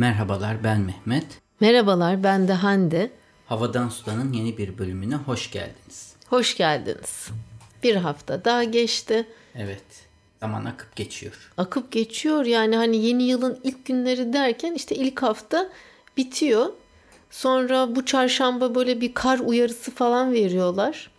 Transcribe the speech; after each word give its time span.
Merhabalar 0.00 0.64
ben 0.64 0.80
Mehmet. 0.80 1.26
Merhabalar 1.60 2.22
ben 2.22 2.48
de 2.48 2.52
Hande. 2.52 3.10
Havadan 3.46 3.88
Sudan'ın 3.88 4.32
yeni 4.32 4.58
bir 4.58 4.78
bölümüne 4.78 5.14
hoş 5.14 5.50
geldiniz. 5.50 6.14
Hoş 6.28 6.56
geldiniz. 6.56 7.28
Bir 7.82 7.96
hafta 7.96 8.44
daha 8.44 8.64
geçti. 8.64 9.26
Evet 9.54 9.84
zaman 10.40 10.64
akıp 10.64 10.96
geçiyor. 10.96 11.52
Akıp 11.56 11.92
geçiyor 11.92 12.44
yani 12.44 12.76
hani 12.76 12.96
yeni 12.96 13.22
yılın 13.22 13.60
ilk 13.64 13.84
günleri 13.84 14.32
derken 14.32 14.74
işte 14.74 14.94
ilk 14.94 15.22
hafta 15.22 15.68
bitiyor. 16.16 16.66
Sonra 17.30 17.96
bu 17.96 18.06
çarşamba 18.06 18.74
böyle 18.74 19.00
bir 19.00 19.14
kar 19.14 19.38
uyarısı 19.38 19.90
falan 19.90 20.32
veriyorlar. 20.32 21.09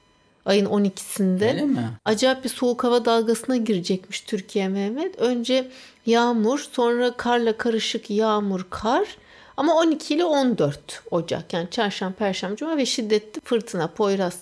Ayın 0.46 0.66
12'sinde. 0.66 1.50
Öyle 1.50 1.66
mi? 1.66 1.90
Acayip 2.06 2.44
bir 2.44 2.50
soğuk 2.50 2.84
hava 2.84 3.06
dalgasına 3.06 3.58
girecekmiş 3.58 4.22
Türkiye 4.22 4.68
Mehmet. 4.68 5.20
Önce 5.20 5.68
yağmur, 6.06 6.60
sonra 6.72 7.18
karla 7.18 7.58
karışık 7.58 8.10
yağmur, 8.10 8.66
kar. 8.70 9.18
Ama 9.58 9.76
12 9.76 10.16
ile 10.16 10.26
14 10.26 11.02
Ocak 11.12 11.54
yani 11.54 11.70
çarşamba, 11.72 12.16
perşembe, 12.16 12.56
cuma 12.56 12.78
ve 12.78 12.86
şiddetli 12.86 13.42
fırtına, 13.44 13.88
poyraz 13.88 14.38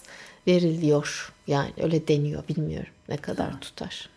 veriliyor. 0.48 1.34
Yani 1.48 1.72
öyle 1.81 2.08
deniyor 2.08 2.44
bilmiyorum 2.50 2.94
ne 3.09 3.17
kadar 3.17 3.52
ha. 3.52 3.59
tutar. 3.59 4.09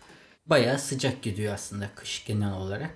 Bayağı 0.46 0.78
sıcak 0.78 1.22
gidiyor 1.22 1.54
aslında 1.54 1.88
kış 1.94 2.24
genel 2.26 2.52
olarak. 2.52 2.90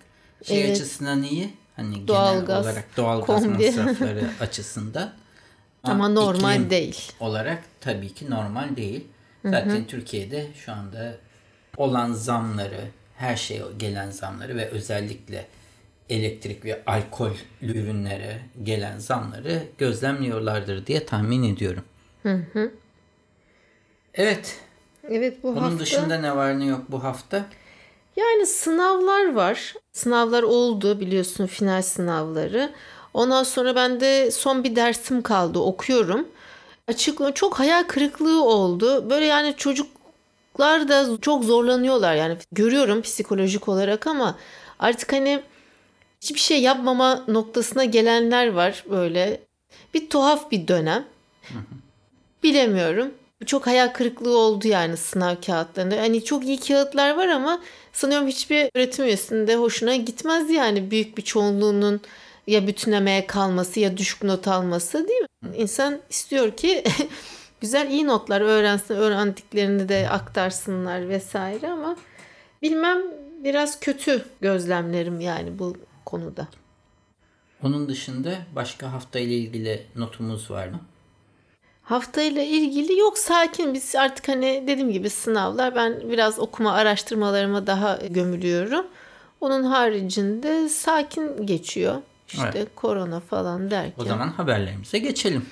Şey 0.44 0.60
Evet. 0.64 0.76
açısından 0.76 1.22
iyi. 1.22 1.50
Hani 1.76 2.08
Doğalgaz, 2.08 2.46
genel 2.46 2.60
olarak 2.60 2.96
doğalgaz 2.96 3.42
kombi. 3.42 3.70
masrafları 3.70 4.30
açısından. 4.40 5.12
Ama 5.92 6.08
normal 6.08 6.70
değil. 6.70 7.12
olarak 7.20 7.62
tabii 7.80 8.14
ki 8.14 8.30
normal 8.30 8.76
değil. 8.76 9.04
Zaten 9.44 9.84
Türkiye'de 9.86 10.46
şu 10.54 10.72
anda 10.72 11.14
olan 11.76 12.12
zamları, 12.12 12.80
her 13.16 13.36
şeye 13.36 13.62
gelen 13.78 14.10
zamları 14.10 14.56
ve 14.56 14.68
özellikle 14.68 15.46
elektrik 16.10 16.64
ve 16.64 16.82
alkol 16.86 17.30
ürünlere 17.62 18.38
gelen 18.62 18.98
zamları 18.98 19.62
gözlemliyorlardır 19.78 20.86
diye 20.86 21.06
tahmin 21.06 21.54
ediyorum. 21.54 21.84
Evet. 24.14 24.60
Evet 25.10 25.42
bu 25.42 25.48
Bunun 25.48 25.60
hafta 25.60 25.78
dışında 25.78 26.18
ne 26.18 26.36
var 26.36 26.60
ne 26.60 26.66
yok 26.66 26.84
bu 26.88 27.04
hafta? 27.04 27.46
yani 28.16 28.46
sınavlar 28.46 29.34
var. 29.34 29.74
Sınavlar 29.92 30.42
oldu 30.42 31.00
biliyorsun 31.00 31.46
final 31.46 31.82
sınavları. 31.82 32.72
Ondan 33.16 33.42
sonra 33.42 33.74
ben 33.74 34.00
de 34.00 34.30
son 34.30 34.64
bir 34.64 34.76
dersim 34.76 35.22
kaldı 35.22 35.58
okuyorum. 35.58 36.28
Açık 36.88 37.36
çok 37.36 37.58
hayal 37.58 37.82
kırıklığı 37.82 38.44
oldu. 38.44 39.10
Böyle 39.10 39.24
yani 39.26 39.54
çocuklar 39.56 40.88
da 40.88 41.20
çok 41.20 41.44
zorlanıyorlar 41.44 42.14
yani 42.14 42.36
görüyorum 42.52 43.02
psikolojik 43.02 43.68
olarak 43.68 44.06
ama 44.06 44.38
artık 44.78 45.12
hani 45.12 45.42
hiçbir 46.20 46.40
şey 46.40 46.62
yapmama 46.62 47.24
noktasına 47.28 47.84
gelenler 47.84 48.52
var 48.52 48.84
böyle. 48.90 49.40
Bir 49.94 50.10
tuhaf 50.10 50.50
bir 50.50 50.68
dönem. 50.68 51.04
Bilemiyorum. 52.42 53.14
Çok 53.46 53.66
hayal 53.66 53.88
kırıklığı 53.88 54.38
oldu 54.38 54.68
yani 54.68 54.96
sınav 54.96 55.34
kağıtlarında. 55.46 55.96
Hani 55.96 56.24
çok 56.24 56.44
iyi 56.44 56.60
kağıtlar 56.60 57.16
var 57.16 57.28
ama 57.28 57.62
sanıyorum 57.92 58.28
hiçbir 58.28 58.70
öğretim 58.74 59.04
üyesinde 59.04 59.56
hoşuna 59.56 59.96
gitmez 59.96 60.50
yani 60.50 60.90
büyük 60.90 61.18
bir 61.18 61.22
çoğunluğunun 61.22 62.00
ya 62.46 62.66
bütünlemeye 62.66 63.26
kalması 63.26 63.80
ya 63.80 63.96
düşük 63.96 64.22
not 64.22 64.48
alması 64.48 65.08
değil 65.08 65.20
mi? 65.20 65.56
İnsan 65.56 66.00
istiyor 66.10 66.56
ki 66.56 66.84
güzel 67.60 67.90
iyi 67.90 68.06
notlar 68.06 68.40
öğrensin, 68.40 68.94
öğrendiklerini 68.94 69.88
de 69.88 70.08
aktarsınlar 70.10 71.08
vesaire 71.08 71.70
ama 71.70 71.96
bilmem 72.62 73.02
biraz 73.44 73.80
kötü 73.80 74.24
gözlemlerim 74.40 75.20
yani 75.20 75.58
bu 75.58 75.76
konuda. 76.04 76.48
Onun 77.62 77.88
dışında 77.88 78.38
başka 78.54 78.92
hafta 78.92 79.18
ile 79.18 79.34
ilgili 79.34 79.86
notumuz 79.96 80.50
var 80.50 80.68
mı? 80.68 80.80
Haftayla 81.82 82.42
ilgili 82.42 82.98
yok 82.98 83.18
sakin 83.18 83.74
biz 83.74 83.96
artık 83.96 84.28
hani 84.28 84.64
dediğim 84.66 84.92
gibi 84.92 85.10
sınavlar 85.10 85.74
ben 85.74 86.10
biraz 86.10 86.38
okuma 86.38 86.72
araştırmalarıma 86.72 87.66
daha 87.66 87.96
gömülüyorum. 87.96 88.86
Onun 89.40 89.62
haricinde 89.62 90.68
sakin 90.68 91.46
geçiyor. 91.46 92.02
İşte 92.28 92.50
Evet. 92.54 92.68
korona 92.76 93.20
falan 93.20 93.70
derken. 93.70 94.02
O 94.02 94.04
zaman 94.04 94.28
haberlerimize 94.28 94.98
geçelim. 94.98 95.46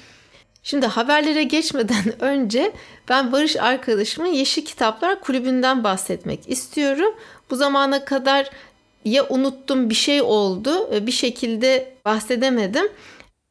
Şimdi 0.62 0.86
haberlere 0.86 1.42
geçmeden 1.42 2.04
önce 2.22 2.72
ben 3.08 3.32
Barış 3.32 3.56
arkadaşımın 3.56 4.28
Yeşil 4.28 4.64
Kitaplar 4.64 5.20
Kulübü'nden 5.20 5.84
bahsetmek 5.84 6.48
istiyorum. 6.48 7.14
Bu 7.50 7.56
zamana 7.56 8.04
kadar 8.04 8.50
ya 9.04 9.28
unuttum 9.28 9.90
bir 9.90 9.94
şey 9.94 10.22
oldu 10.22 11.06
bir 11.06 11.12
şekilde 11.12 11.94
bahsedemedim. 12.04 12.88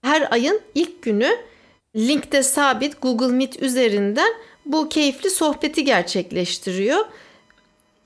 Her 0.01 0.31
ayın 0.31 0.61
ilk 0.75 1.01
günü 1.01 1.29
linkte 1.95 2.43
sabit 2.43 3.01
Google 3.01 3.27
Meet 3.27 3.61
üzerinden 3.61 4.33
bu 4.65 4.89
keyifli 4.89 5.29
sohbeti 5.29 5.83
gerçekleştiriyor. 5.83 7.05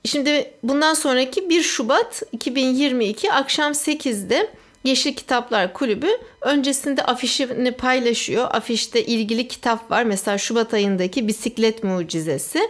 Şimdi 0.04 0.50
bundan 0.62 0.94
sonraki 0.94 1.50
1 1.50 1.62
Şubat 1.62 2.22
2022 2.32 3.32
akşam 3.32 3.72
8'de 3.72 4.50
Yeşil 4.84 5.14
Kitaplar 5.14 5.72
Kulübü 5.72 6.08
öncesinde 6.40 7.02
afişini 7.02 7.72
paylaşıyor. 7.72 8.48
Afişte 8.50 9.04
ilgili 9.04 9.48
kitap 9.48 9.90
var. 9.90 10.02
Mesela 10.02 10.38
Şubat 10.38 10.74
ayındaki 10.74 11.28
Bisiklet 11.28 11.84
Mucizesi. 11.84 12.60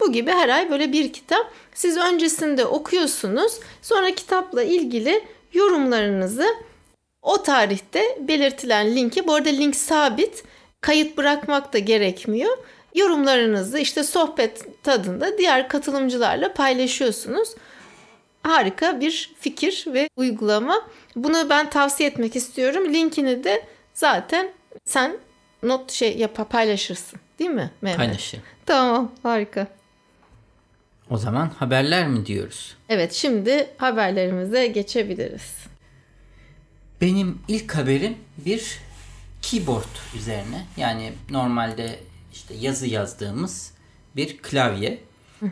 Bu 0.00 0.12
gibi 0.12 0.30
her 0.30 0.48
ay 0.48 0.70
böyle 0.70 0.92
bir 0.92 1.12
kitap. 1.12 1.52
Siz 1.74 1.96
öncesinde 1.96 2.66
okuyorsunuz. 2.66 3.52
Sonra 3.82 4.14
kitapla 4.14 4.62
ilgili 4.62 5.24
yorumlarınızı 5.52 6.46
o 7.22 7.42
tarihte 7.42 8.18
belirtilen 8.20 8.96
linki, 8.96 9.26
bu 9.26 9.34
arada 9.34 9.48
link 9.48 9.76
sabit, 9.76 10.44
kayıt 10.80 11.16
bırakmak 11.16 11.72
da 11.72 11.78
gerekmiyor. 11.78 12.58
Yorumlarınızı 12.94 13.78
işte 13.78 14.04
sohbet 14.04 14.84
tadında 14.84 15.38
diğer 15.38 15.68
katılımcılarla 15.68 16.52
paylaşıyorsunuz. 16.52 17.48
Harika 18.42 19.00
bir 19.00 19.32
fikir 19.40 19.84
ve 19.86 20.08
uygulama. 20.16 20.88
Bunu 21.16 21.50
ben 21.50 21.70
tavsiye 21.70 22.08
etmek 22.08 22.36
istiyorum. 22.36 22.94
Linkini 22.94 23.44
de 23.44 23.66
zaten 23.94 24.52
sen 24.84 25.16
not 25.62 25.92
şey 25.92 26.18
yap 26.18 26.50
paylaşırsın. 26.50 27.20
Değil 27.38 27.50
mi 27.50 27.70
Mehmet? 27.82 27.98
Paylaşayım. 27.98 28.46
Tamam 28.66 29.12
harika. 29.22 29.66
O 31.10 31.16
zaman 31.18 31.50
haberler 31.58 32.08
mi 32.08 32.26
diyoruz? 32.26 32.76
Evet 32.88 33.12
şimdi 33.12 33.70
haberlerimize 33.76 34.66
geçebiliriz. 34.66 35.56
Benim 37.00 37.38
ilk 37.48 37.74
haberim 37.76 38.16
bir 38.38 38.78
keyboard 39.42 40.16
üzerine. 40.16 40.66
Yani 40.76 41.12
normalde 41.30 41.98
işte 42.32 42.54
yazı 42.54 42.86
yazdığımız 42.86 43.72
bir 44.16 44.38
klavye. 44.38 44.98
Ee, 45.42 45.48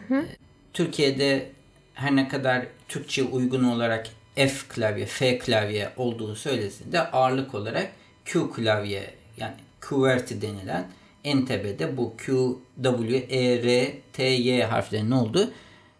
Türkiye'de 0.72 1.50
her 1.94 2.16
ne 2.16 2.28
kadar 2.28 2.66
Türkçe 2.90 3.22
uygun 3.22 3.64
olarak 3.64 4.08
F 4.34 4.68
klavye, 4.68 5.06
F 5.06 5.38
klavye 5.38 5.92
olduğu 5.96 6.34
söylesin 6.34 6.92
de 6.92 7.10
ağırlık 7.10 7.54
olarak 7.54 7.92
Q 8.24 8.50
klavye 8.50 9.14
yani 9.36 9.54
QWERTY 9.80 10.34
denilen 10.42 10.88
Entebe'de 11.24 11.96
bu 11.96 12.14
Q, 12.16 12.56
W, 12.82 13.16
E, 13.16 13.62
R, 13.62 13.98
T, 14.12 14.24
Y 14.24 14.64
harflerinin 14.64 15.10
olduğu 15.10 15.50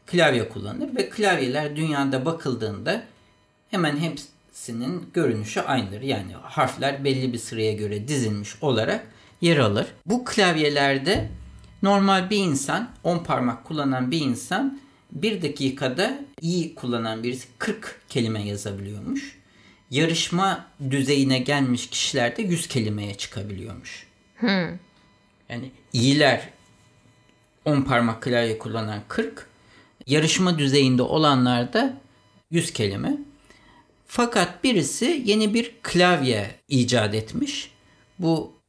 klavye 0.07 0.49
kullanılır 0.49 0.97
ve 0.97 1.09
klavyeler 1.09 1.77
dünyada 1.77 2.25
bakıldığında 2.25 3.03
hemen 3.71 3.97
hepsinin 3.97 5.11
görünüşü 5.15 5.61
aynıdır. 5.61 6.01
Yani 6.01 6.33
harfler 6.43 7.05
belli 7.05 7.33
bir 7.33 7.39
sıraya 7.39 7.73
göre 7.73 8.09
dizilmiş 8.09 8.63
olarak 8.63 9.07
yer 9.41 9.59
alır. 9.59 9.87
Bu 10.07 10.25
klavyelerde 10.25 11.29
normal 11.83 12.31
bir 12.31 12.39
insan 12.39 12.91
10 13.05 13.19
parmak 13.19 13.65
kullanan 13.65 14.11
bir 14.11 14.21
insan 14.21 14.81
bir 15.13 15.43
dakikada 15.43 16.19
iyi 16.43 16.75
kullanan 16.75 17.23
birisi 17.23 17.49
40 17.59 18.01
kelime 18.09 18.43
yazabiliyormuş. 18.43 19.39
Yarışma 19.91 20.67
düzeyine 20.91 21.39
gelmiş 21.39 21.91
kişiler 21.91 22.37
de 22.37 22.43
100 22.43 22.69
kelimeye 22.69 23.15
çıkabiliyormuş. 23.15 24.07
Yani 25.49 25.71
iyiler 25.93 26.49
10 27.65 27.83
parmak 27.83 28.23
klavye 28.23 28.59
kullanan 28.59 29.03
40, 29.09 29.47
yarışma 30.07 30.59
düzeyinde 30.59 31.03
olanlar 31.03 31.73
da 31.73 32.01
100 32.51 32.73
kelime. 32.73 33.19
Fakat 34.07 34.65
birisi 34.65 35.23
yeni 35.27 35.55
bir 35.55 35.75
klavye 35.83 36.51
icat 36.69 37.15
etmiş. 37.15 37.71
Bu 38.19 38.60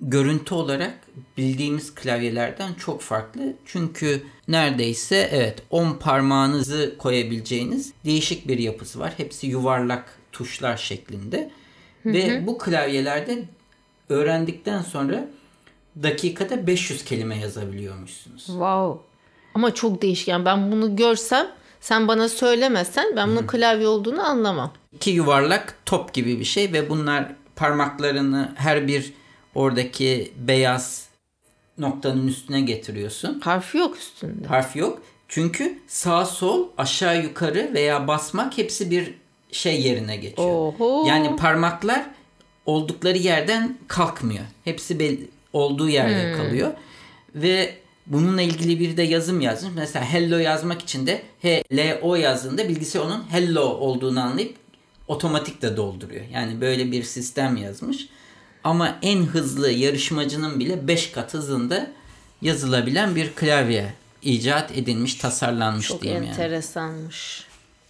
görüntü 0.00 0.54
olarak 0.54 0.94
bildiğimiz 1.36 1.94
klavyelerden 1.94 2.74
çok 2.74 3.00
farklı. 3.00 3.54
Çünkü 3.66 4.22
neredeyse 4.48 5.28
evet 5.32 5.62
10 5.70 5.92
parmağınızı 5.92 6.94
koyabileceğiniz 6.98 7.92
değişik 8.04 8.48
bir 8.48 8.58
yapısı 8.58 9.00
var. 9.00 9.14
Hepsi 9.16 9.46
yuvarlak 9.46 10.18
tuşlar 10.32 10.76
şeklinde. 10.76 11.50
Ve 12.06 12.46
bu 12.46 12.58
klavyelerde 12.58 13.44
öğrendikten 14.08 14.82
sonra 14.82 15.28
dakikada 16.02 16.66
500 16.66 17.04
kelime 17.04 17.38
yazabiliyormuşsunuz. 17.38 18.46
Wow. 18.46 19.00
Ama 19.54 19.74
çok 19.74 20.02
değişik. 20.02 20.28
Yani 20.28 20.44
ben 20.44 20.72
bunu 20.72 20.96
görsem 20.96 21.46
sen 21.80 22.08
bana 22.08 22.28
söylemezsen 22.28 23.16
ben 23.16 23.28
bunun 23.28 23.46
klavye 23.46 23.86
olduğunu 23.86 24.22
anlamam. 24.22 24.72
İki 24.92 25.10
yuvarlak 25.10 25.74
top 25.86 26.14
gibi 26.14 26.40
bir 26.40 26.44
şey 26.44 26.72
ve 26.72 26.90
bunlar 26.90 27.32
parmaklarını 27.56 28.52
her 28.56 28.88
bir 28.88 29.12
oradaki 29.54 30.32
beyaz 30.36 31.08
noktanın 31.78 32.26
üstüne 32.26 32.60
getiriyorsun. 32.60 33.40
Harfi 33.40 33.78
yok 33.78 33.96
üstünde. 33.96 34.48
Harf 34.48 34.76
yok. 34.76 35.02
Çünkü 35.28 35.78
sağ 35.86 36.26
sol 36.26 36.68
aşağı 36.78 37.22
yukarı 37.22 37.70
veya 37.74 38.08
basmak 38.08 38.58
hepsi 38.58 38.90
bir 38.90 39.14
şey 39.52 39.80
yerine 39.80 40.16
geçiyor. 40.16 40.48
Oho. 40.48 41.04
Yani 41.08 41.36
parmaklar 41.36 42.06
oldukları 42.66 43.18
yerden 43.18 43.78
kalkmıyor. 43.88 44.44
Hepsi 44.64 45.28
olduğu 45.52 45.88
yerde 45.88 46.36
kalıyor. 46.36 46.72
Ve 47.34 47.74
bununla 48.06 48.42
ilgili 48.42 48.80
bir 48.80 48.96
de 48.96 49.02
yazım 49.02 49.40
yazmış. 49.40 49.72
Mesela 49.76 50.04
hello 50.04 50.38
yazmak 50.38 50.82
için 50.82 51.06
de 51.06 51.22
H 51.42 51.62
L 51.72 51.98
O 52.02 52.14
yazdığında 52.14 52.68
bilgisayar 52.68 53.00
onun 53.00 53.24
hello 53.30 53.62
olduğunu 53.62 54.20
anlayıp 54.20 54.56
otomatik 55.08 55.62
de 55.62 55.76
dolduruyor. 55.76 56.24
Yani 56.32 56.60
böyle 56.60 56.92
bir 56.92 57.02
sistem 57.02 57.56
yazmış. 57.56 58.08
Ama 58.64 58.98
en 59.02 59.22
hızlı 59.22 59.70
yarışmacının 59.70 60.60
bile 60.60 60.88
5 60.88 61.10
kat 61.12 61.34
hızında 61.34 61.90
yazılabilen 62.42 63.16
bir 63.16 63.30
klavye 63.34 63.92
icat 64.22 64.70
edilmiş, 64.78 65.14
tasarlanmış 65.14 65.88
Çok 65.88 66.02
diyeyim 66.02 66.22
yani. 66.22 66.32
enteresanmış. 66.32 67.44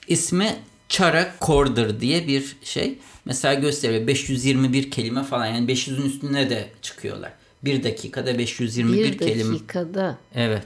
İsmi 0.09 0.57
Chara 0.89 1.35
Corder 1.41 2.01
diye 2.01 2.29
bir 2.29 2.57
şey. 2.63 2.99
Mesela 3.25 3.55
gösteriyor 3.55 4.07
521 4.07 4.91
kelime 4.91 5.23
falan 5.25 5.47
yani 5.47 5.73
500'ün 5.73 6.03
üstüne 6.07 6.51
de 6.51 6.69
çıkıyorlar. 6.83 7.33
Bir 7.65 7.83
dakikada 7.85 8.39
521 8.39 9.05
Bir 9.05 9.19
kelime. 9.19 9.55
dakikada. 9.55 10.19
Evet. 10.35 10.63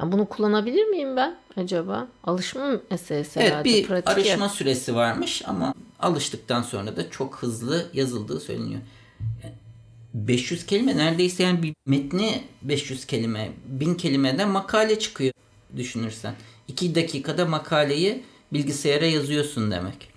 Ya 0.00 0.12
bunu 0.12 0.28
kullanabilir 0.28 0.84
miyim 0.84 1.16
ben 1.16 1.36
acaba? 1.56 2.08
Alışma 2.24 2.80
meselesi 2.90 3.40
Evet 3.40 3.50
herhalde. 3.52 3.64
bir 3.64 3.86
pratik 3.86 4.08
arışma 4.08 4.44
yap- 4.44 4.52
süresi 4.54 4.94
varmış 4.94 5.42
ama 5.46 5.74
alıştıktan 6.00 6.62
sonra 6.62 6.96
da 6.96 7.10
çok 7.10 7.36
hızlı 7.42 7.86
yazıldığı 7.92 8.40
söyleniyor. 8.40 8.80
Yani 9.44 9.54
500 10.14 10.66
kelime 10.66 10.96
neredeyse 10.96 11.42
yani 11.42 11.62
bir 11.62 11.74
metni 11.86 12.44
500 12.62 13.06
kelime, 13.06 13.52
1000 13.66 13.94
kelimeden 13.94 14.48
makale 14.48 14.98
çıkıyor 14.98 15.32
düşünürsen. 15.76 16.34
2 16.68 16.94
dakikada 16.94 17.46
makaleyi 17.46 18.22
bilgisayara 18.52 19.06
yazıyorsun 19.06 19.70
demek. 19.70 20.08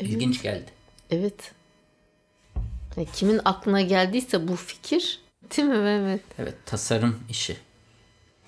İlginç 0.00 0.42
geldi. 0.42 0.70
Evet. 1.10 1.52
Yani 2.96 3.08
kimin 3.14 3.40
aklına 3.44 3.80
geldiyse 3.80 4.48
bu 4.48 4.56
fikir 4.56 5.20
değil 5.56 5.68
mi 5.68 5.78
Mehmet? 5.78 6.20
Evet 6.38 6.54
tasarım 6.66 7.20
işi. 7.30 7.56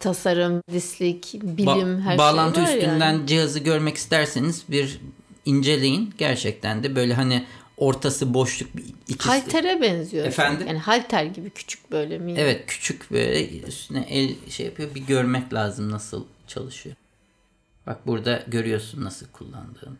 Tasarım, 0.00 0.62
dislik, 0.72 1.34
bilim 1.42 1.66
Ba- 1.66 2.00
her 2.00 2.18
bağlantı 2.18 2.54
şey 2.54 2.64
var 2.64 2.74
üstünden 2.74 3.12
yani. 3.12 3.26
cihazı 3.26 3.58
görmek 3.58 3.96
isterseniz 3.96 4.64
bir 4.68 5.00
inceleyin. 5.44 6.14
Gerçekten 6.18 6.82
de 6.82 6.96
böyle 6.96 7.14
hani 7.14 7.44
ortası 7.76 8.34
boşluk 8.34 8.76
bir 8.76 8.84
ikisi. 9.08 9.28
Haltere 9.28 9.80
benziyor. 9.80 10.26
Efendim? 10.26 10.66
Yani 10.66 10.78
halter 10.78 11.24
gibi 11.24 11.50
küçük 11.50 11.90
böyle 11.90 12.18
mi? 12.18 12.34
Evet 12.36 12.66
küçük 12.66 13.10
böyle 13.10 13.60
üstüne 13.60 14.06
el 14.08 14.50
şey 14.50 14.66
yapıyor. 14.66 14.94
Bir 14.94 15.00
görmek 15.00 15.54
lazım 15.54 15.90
nasıl 15.90 16.24
çalışıyor. 16.46 16.96
Bak 17.86 18.06
burada 18.06 18.42
görüyorsun 18.46 19.04
nasıl 19.04 19.26
kullandığını. 19.26 19.96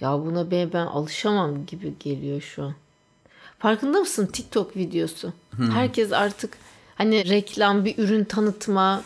Ya 0.00 0.12
buna 0.12 0.50
ben, 0.50 0.72
ben 0.72 0.86
alışamam 0.86 1.66
gibi 1.66 1.92
geliyor 2.00 2.40
şu 2.40 2.62
an. 2.64 2.74
Farkında 3.58 4.00
mısın 4.00 4.26
TikTok 4.26 4.76
videosu? 4.76 5.32
Herkes 5.72 6.12
artık 6.12 6.58
hani 7.00 7.28
reklam, 7.28 7.84
bir 7.84 7.98
ürün 7.98 8.24
tanıtma. 8.24 9.02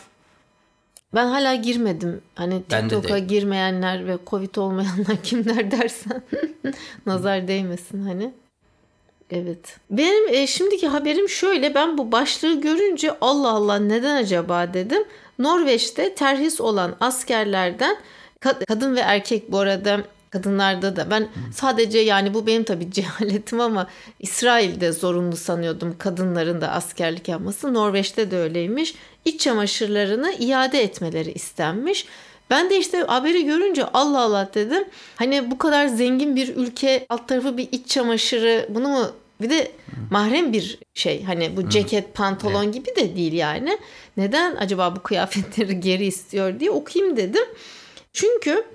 Ben 1.13 1.27
hala 1.27 1.55
girmedim. 1.55 2.21
Hani 2.35 2.63
TikTok'a 2.63 3.19
girmeyenler 3.19 4.07
ve 4.07 4.17
Covid 4.27 4.55
olmayanlar 4.55 5.17
kimler 5.23 5.71
dersen 5.71 6.21
nazar 7.05 7.47
değmesin 7.47 8.03
hani. 8.03 8.33
Evet. 9.31 9.77
Benim 9.91 10.33
e, 10.33 10.47
şimdiki 10.47 10.87
haberim 10.87 11.29
şöyle. 11.29 11.75
Ben 11.75 11.97
bu 11.97 12.11
başlığı 12.11 12.61
görünce 12.61 13.11
Allah 13.21 13.49
Allah 13.49 13.75
neden 13.75 14.15
acaba 14.15 14.73
dedim. 14.73 15.03
Norveç'te 15.39 16.15
terhis 16.15 16.61
olan 16.61 16.95
askerlerden 16.99 17.97
ka- 18.41 18.65
kadın 18.65 18.95
ve 18.95 18.99
erkek 18.99 19.51
bu 19.51 19.59
arada 19.59 20.01
kadınlarda 20.35 20.95
da 20.95 21.11
ben 21.11 21.27
sadece 21.53 21.99
yani 21.99 22.33
bu 22.33 22.47
benim 22.47 22.63
tabii 22.63 22.91
cehaletim 22.91 23.59
ama 23.59 23.87
İsrail'de 24.19 24.91
zorunlu 24.91 25.35
sanıyordum 25.35 25.95
kadınların 25.97 26.61
da 26.61 26.71
askerlik 26.71 27.27
yapması. 27.27 27.73
Norveç'te 27.73 28.31
de 28.31 28.37
öyleymiş. 28.37 28.95
İç 29.25 29.41
çamaşırlarını 29.41 30.33
iade 30.39 30.83
etmeleri 30.83 31.31
istenmiş. 31.31 32.05
Ben 32.49 32.69
de 32.69 32.77
işte 32.77 32.97
haberi 32.97 33.45
görünce 33.45 33.85
Allah 33.85 34.21
Allah 34.21 34.49
dedim. 34.53 34.83
Hani 35.15 35.51
bu 35.51 35.57
kadar 35.57 35.87
zengin 35.87 36.35
bir 36.35 36.55
ülke 36.55 37.05
alt 37.09 37.27
tarafı 37.27 37.57
bir 37.57 37.67
iç 37.71 37.87
çamaşırı 37.87 38.65
bunu 38.69 38.87
mu 38.87 39.11
bir 39.41 39.49
de 39.49 39.71
mahrem 40.11 40.53
bir 40.53 40.79
şey 40.93 41.23
hani 41.23 41.57
bu 41.57 41.69
ceket 41.69 42.13
pantolon 42.13 42.71
gibi 42.71 42.95
de 42.95 43.15
değil 43.15 43.33
yani. 43.33 43.77
Neden 44.17 44.55
acaba 44.55 44.95
bu 44.95 45.03
kıyafetleri 45.03 45.79
geri 45.87 46.05
istiyor 46.05 46.59
diye 46.59 46.71
okuyayım 46.71 47.17
dedim. 47.17 47.45
Çünkü 48.13 48.74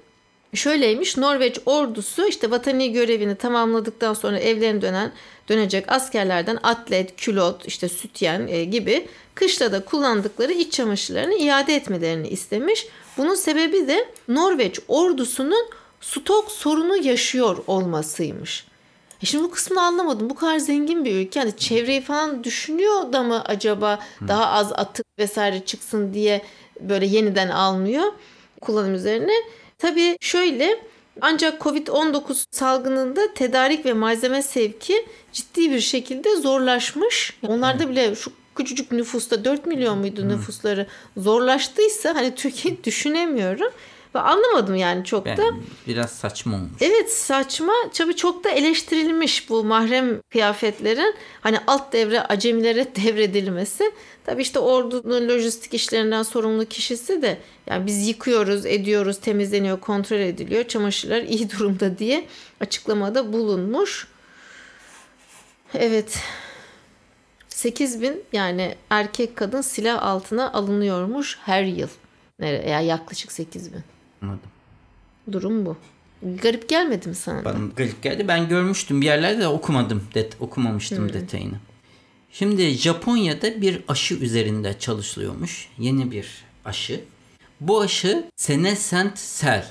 şöyleymiş 0.54 1.16
Norveç 1.16 1.58
ordusu 1.66 2.26
işte 2.26 2.50
vatani 2.50 2.92
görevini 2.92 3.34
tamamladıktan 3.34 4.14
sonra 4.14 4.38
evlerine 4.38 4.82
dönen 4.82 5.12
dönecek 5.48 5.92
askerlerden 5.92 6.58
atlet, 6.62 7.16
külot, 7.16 7.66
işte 7.66 7.88
sütyen 7.88 8.46
e, 8.46 8.64
gibi 8.64 9.08
kışla 9.34 9.72
da 9.72 9.84
kullandıkları 9.84 10.52
iç 10.52 10.72
çamaşırlarını 10.72 11.34
iade 11.34 11.74
etmelerini 11.74 12.28
istemiş. 12.28 12.86
Bunun 13.16 13.34
sebebi 13.34 13.88
de 13.88 14.08
Norveç 14.28 14.80
ordusunun 14.88 15.70
stok 16.00 16.52
sorunu 16.52 16.96
yaşıyor 16.96 17.56
olmasıymış. 17.66 18.64
E 19.22 19.26
şimdi 19.26 19.44
bu 19.44 19.50
kısmını 19.50 19.82
anlamadım. 19.82 20.30
Bu 20.30 20.34
kadar 20.34 20.58
zengin 20.58 21.04
bir 21.04 21.14
ülke. 21.14 21.40
Hani 21.40 21.56
çevreyi 21.56 22.00
falan 22.00 22.44
düşünüyor 22.44 23.12
da 23.12 23.22
mı 23.22 23.44
acaba 23.44 23.98
daha 24.28 24.46
az 24.46 24.72
atık 24.72 25.06
vesaire 25.18 25.64
çıksın 25.64 26.14
diye 26.14 26.42
böyle 26.80 27.06
yeniden 27.06 27.48
almıyor 27.48 28.12
kullanım 28.60 28.94
üzerine. 28.94 29.32
Tabii 29.80 30.16
şöyle 30.20 30.80
ancak 31.20 31.60
Covid-19 31.62 32.44
salgınında 32.50 33.34
tedarik 33.34 33.86
ve 33.86 33.92
malzeme 33.92 34.42
sevki 34.42 35.06
ciddi 35.32 35.70
bir 35.70 35.80
şekilde 35.80 36.36
zorlaşmış. 36.36 37.38
Onlarda 37.48 37.88
bile 37.88 38.14
şu 38.14 38.32
küçücük 38.54 38.92
nüfusta 38.92 39.44
4 39.44 39.66
milyon 39.66 39.98
muydu 39.98 40.28
nüfusları 40.28 40.86
zorlaştıysa 41.16 42.14
hani 42.14 42.34
Türkiye 42.34 42.84
düşünemiyorum. 42.84 43.72
Ve 44.14 44.18
anlamadım 44.18 44.74
yani 44.76 45.04
çok 45.04 45.26
Ben, 45.26 45.36
da. 45.36 45.42
biraz 45.86 46.10
saçma 46.10 46.54
olmuş. 46.56 46.70
Evet 46.80 47.12
saçma. 47.12 47.72
Tabii 47.94 48.16
çok 48.16 48.44
da 48.44 48.50
eleştirilmiş 48.50 49.50
bu 49.50 49.64
mahrem 49.64 50.20
kıyafetlerin 50.22 51.14
hani 51.40 51.58
alt 51.66 51.92
devre 51.92 52.20
acemilere 52.22 52.94
devredilmesi. 53.04 53.92
Tabii 54.26 54.42
işte 54.42 54.58
ordunun 54.58 55.28
lojistik 55.28 55.74
işlerinden 55.74 56.22
sorumlu 56.22 56.64
kişisi 56.64 57.22
de 57.22 57.38
yani 57.66 57.86
biz 57.86 58.08
yıkıyoruz, 58.08 58.66
ediyoruz, 58.66 59.20
temizleniyor, 59.20 59.80
kontrol 59.80 60.16
ediliyor. 60.18 60.64
Çamaşırlar 60.64 61.22
iyi 61.22 61.50
durumda 61.58 61.98
diye 61.98 62.26
açıklamada 62.60 63.32
bulunmuş. 63.32 64.06
Evet. 65.74 66.18
8 67.48 68.02
bin 68.02 68.22
yani 68.32 68.74
erkek 68.90 69.36
kadın 69.36 69.60
silah 69.60 70.02
altına 70.02 70.52
alınıyormuş 70.52 71.38
her 71.44 71.62
yıl. 71.62 71.88
Yani 72.40 72.86
yaklaşık 72.86 73.32
8 73.32 73.72
bin. 73.72 73.80
Anladım. 74.22 74.50
Durum 75.32 75.66
bu. 75.66 75.76
Garip 76.42 76.68
gelmedi 76.68 77.08
mi 77.08 77.14
sana? 77.14 77.44
Bana 77.44 77.58
garip 77.76 78.02
geldi. 78.02 78.28
Ben 78.28 78.48
görmüştüm 78.48 79.00
bir 79.00 79.06
yerlerde 79.06 79.40
de 79.40 79.48
okumadım. 79.48 80.02
Det 80.14 80.36
okumamıştım 80.40 81.12
detayını. 81.12 81.56
Şimdi 82.32 82.70
Japonya'da 82.70 83.60
bir 83.60 83.80
aşı 83.88 84.14
üzerinde 84.14 84.78
çalışılıyormuş. 84.78 85.68
Yeni 85.78 86.10
bir 86.10 86.44
aşı. 86.64 87.04
Bu 87.60 87.80
aşı 87.80 88.24
senescent 88.36 89.20
cell. 89.40 89.66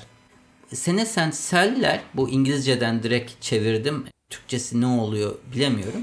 Senescent 0.74 1.34
cell'ler 1.50 2.00
bu 2.14 2.28
İngilizceden 2.28 3.02
direkt 3.02 3.42
çevirdim. 3.42 4.04
Türkçesi 4.30 4.80
ne 4.80 4.86
oluyor 4.86 5.34
bilemiyorum. 5.54 6.00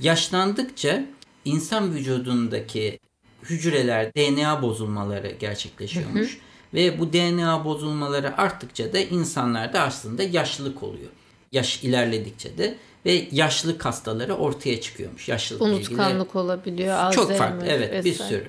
Yaşlandıkça 0.00 1.04
insan 1.44 1.94
vücudundaki 1.94 2.98
hücreler 3.42 4.14
DNA 4.14 4.62
bozulmaları 4.62 5.36
gerçekleşiyormuş. 5.40 6.38
Ve 6.74 6.98
bu 6.98 7.12
DNA 7.12 7.64
bozulmaları 7.64 8.38
arttıkça 8.38 8.92
da 8.92 8.98
insanlarda 8.98 9.80
aslında 9.80 10.22
yaşlılık 10.22 10.82
oluyor. 10.82 11.10
Yaş 11.52 11.84
ilerledikçe 11.84 12.58
de 12.58 12.78
ve 13.06 13.28
yaşlılık 13.32 13.84
hastaları 13.84 14.34
ortaya 14.36 14.80
çıkıyormuş. 14.80 15.28
Yaşlılıkla 15.28 15.68
ilgili 15.68 15.88
Unutkanlık 15.88 16.36
olabiliyor. 16.36 17.12
çok 17.12 17.32
farklı 17.32 17.66
evet 17.66 18.04
bir 18.04 18.10
vesaire. 18.10 18.28
sürü. 18.28 18.48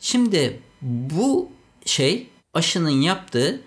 Şimdi 0.00 0.60
bu 0.82 1.48
şey 1.84 2.26
aşının 2.54 2.90
yaptığı 3.02 3.60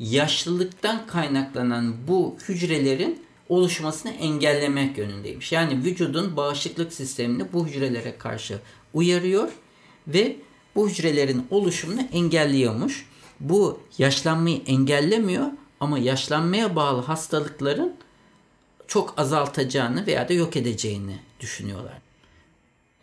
yaşlılıktan 0.00 1.06
kaynaklanan 1.06 1.94
bu 2.08 2.36
hücrelerin 2.48 3.22
oluşmasını 3.48 4.12
engellemek 4.12 4.98
yönündeymiş. 4.98 5.52
Yani 5.52 5.84
vücudun 5.84 6.36
bağışıklık 6.36 6.92
sistemini 6.92 7.52
bu 7.52 7.66
hücrelere 7.66 8.18
karşı 8.18 8.58
uyarıyor 8.94 9.48
ve 10.08 10.36
bu 10.74 10.88
hücrelerin 10.88 11.46
oluşumunu 11.50 12.00
engelliyormuş. 12.12 13.06
Bu 13.40 13.80
yaşlanmayı 13.98 14.62
engellemiyor 14.66 15.46
ama 15.80 15.98
yaşlanmaya 15.98 16.76
bağlı 16.76 17.00
hastalıkların 17.00 17.94
çok 18.86 19.14
azaltacağını 19.16 20.06
veya 20.06 20.28
da 20.28 20.32
yok 20.32 20.56
edeceğini 20.56 21.18
düşünüyorlar. 21.40 21.98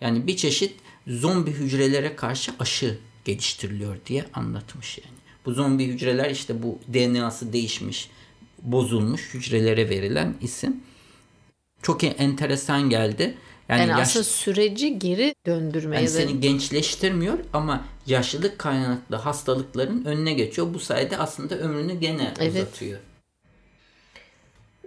Yani 0.02 0.28
bir 0.28 0.38
çeşit 0.38 0.80
zombi 1.08 1.52
hücrelere 1.52 2.16
karşı 2.16 2.52
aşı 2.60 3.00
geliştiriliyor 3.26 3.98
diye 4.06 4.26
anlatmış 4.34 4.98
yani. 4.98 5.18
Bu 5.46 5.54
zombi 5.54 5.86
hücreler 5.86 6.30
işte 6.30 6.64
bu 6.64 6.80
DNA'sı 6.94 7.54
değişmiş, 7.54 8.10
bozulmuş 8.62 9.34
hücrelere 9.34 9.90
verilen 9.90 10.36
isim. 10.42 10.84
Çok 11.82 12.04
enteresan 12.04 12.90
geldi. 12.90 13.38
Yani, 13.70 13.82
yani 13.82 13.90
yaş... 13.90 14.02
aslında 14.02 14.24
süreci 14.24 15.00
geri 15.00 15.36
döndürmeye 15.46 16.02
yani 16.02 16.10
seni 16.10 16.40
gençleştirmiyor 16.40 17.40
ama 17.54 17.86
yaşlılık 18.06 18.60
kaynaklı 18.60 19.16
hastalıkların 19.16 20.06
önüne 20.06 20.34
geçiyor. 20.34 20.74
Bu 20.74 20.80
sayede 20.80 21.18
aslında 21.18 21.56
ömrünü 21.56 22.00
gene 22.00 22.34
evet. 22.40 22.56
uzatıyor. 22.56 23.00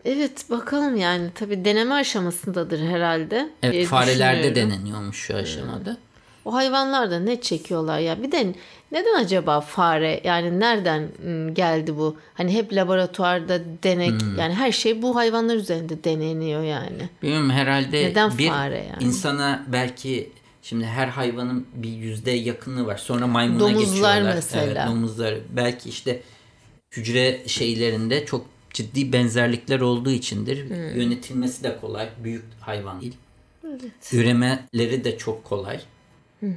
Evet 0.05 0.51
bakalım 0.51 0.97
yani 0.97 1.31
tabi 1.35 1.65
deneme 1.65 1.95
aşamasındadır 1.95 2.81
herhalde. 2.81 3.51
Evet 3.63 3.87
farelerde 3.87 4.55
deneniyormuş 4.55 5.17
şu 5.17 5.37
aşamada. 5.37 5.97
O 6.45 6.55
hayvanlar 6.55 7.11
da 7.11 7.21
ne 7.21 7.41
çekiyorlar 7.41 7.99
ya. 7.99 8.23
Bir 8.23 8.33
de 8.33 8.55
neden 8.93 9.15
acaba 9.25 9.61
fare 9.61 10.21
yani 10.25 10.61
nereden 10.61 11.09
geldi 11.55 11.97
bu? 11.97 12.17
Hani 12.35 12.55
hep 12.55 12.73
laboratuvarda 12.73 13.61
denek 13.83 14.23
hmm. 14.23 14.39
yani 14.39 14.55
her 14.55 14.73
şey 14.73 15.03
bu 15.03 15.17
hayvanlar 15.17 15.57
üzerinde 15.57 16.05
deneniyor 16.05 16.63
yani. 16.63 17.09
Bilmiyorum 17.23 17.51
herhalde 17.51 18.05
neden 18.05 18.39
bir 18.39 18.49
fare 18.49 18.87
yani? 18.91 19.05
insana 19.05 19.65
belki 19.69 20.31
şimdi 20.63 20.85
her 20.85 21.09
hayvanın 21.09 21.67
bir 21.75 21.89
yüzde 21.89 22.31
yakını 22.31 22.87
var. 22.87 22.97
Sonra 22.97 23.27
maymuna 23.27 23.61
Domuzlar 23.61 23.81
geçiyorlar. 23.81 24.21
Domuzlar 24.21 24.35
mesela. 24.35 24.83
Evet, 24.83 24.89
domuzlar. 24.89 25.35
Belki 25.57 25.89
işte 25.89 26.23
hücre 26.93 27.41
şeylerinde 27.47 28.27
çok 28.27 28.47
ciddi 28.73 29.13
benzerlikler 29.13 29.81
olduğu 29.81 30.11
içindir. 30.11 30.69
Hmm. 30.69 31.01
Yönetilmesi 31.01 31.65
de 31.65 31.79
kolay. 31.81 32.09
Büyük 32.25 32.45
hayvan 32.61 33.01
değil. 33.01 33.17
Evet. 33.65 34.13
Üremeleri 34.13 35.05
de 35.05 35.19
çok 35.19 35.45
kolay 35.45 35.81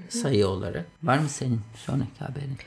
sayı 0.10 0.48
olarak. 0.48 0.86
Var 1.04 1.18
mı 1.18 1.30
senin 1.30 1.62
sonraki 1.86 2.20
haberin? 2.20 2.58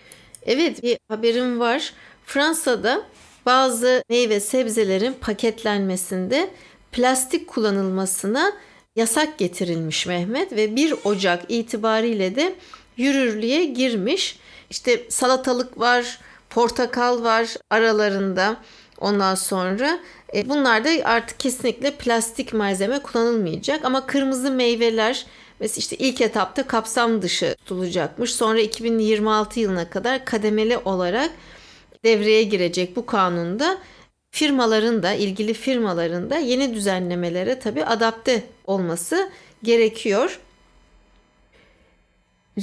Evet 0.43 0.83
bir 0.83 0.99
haberim 1.09 1.61
var. 1.61 1.93
Fransa'da 2.25 3.03
bazı 3.47 4.03
meyve 4.09 4.41
sebzelerin 4.41 5.13
paketlenmesinde 5.13 6.51
plastik 6.93 7.49
kullanılmasına 7.49 8.53
yasak 8.97 9.39
getirilmiş 9.39 10.07
Mehmet 10.07 10.53
ve 10.53 10.77
1 10.77 10.95
Ocak 11.05 11.45
itibariyle 11.49 12.37
de 12.37 12.55
yürürlüğe 12.97 13.65
girmiş. 13.65 14.39
İşte 14.71 15.03
salatalık 15.09 15.79
var, 15.79 16.21
portakal 16.51 17.23
var 17.23 17.57
aralarında. 17.71 18.57
Ondan 19.01 19.35
sonra 19.35 19.99
e, 20.35 20.49
bunlar 20.49 20.85
da 20.85 20.91
artık 21.05 21.41
kesinlikle 21.41 21.91
plastik 21.91 22.53
malzeme 22.53 22.99
kullanılmayacak 22.99 23.85
ama 23.85 24.07
kırmızı 24.07 24.51
meyveler 24.51 25.27
Mesela 25.61 25.79
işte 25.79 25.97
ilk 25.97 26.21
etapta 26.21 26.67
kapsam 26.67 27.23
dışı 27.23 27.55
tutulacakmış. 27.59 28.35
Sonra 28.35 28.61
2026 28.61 29.61
yılına 29.61 29.91
kadar 29.91 30.25
kademeli 30.25 30.79
olarak 30.79 31.31
devreye 32.05 32.43
girecek 32.43 32.97
bu 32.97 33.07
kanunda 33.07 33.79
firmaların 34.31 35.03
da 35.03 35.13
ilgili 35.13 35.55
firmaların 35.55 36.31
da 36.31 36.39
yeni 36.39 36.75
düzenlemelere 36.75 37.59
tabi 37.59 37.85
adapte 37.85 38.43
olması 38.67 39.31
gerekiyor. 39.63 40.41